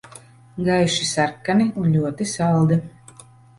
[0.67, 2.83] Gaiši sarkani un ļoti saldi.